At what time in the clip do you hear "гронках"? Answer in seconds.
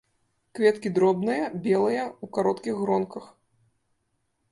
2.81-3.29